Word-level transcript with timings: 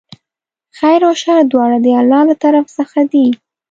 خیر 0.77 1.01
او 1.07 1.13
شر 1.21 1.39
دواړه 1.51 1.77
د 1.81 1.87
الله 2.01 2.21
له 2.29 2.35
طرفه 2.43 2.71
څخه 2.77 2.99
دي. 3.11 3.27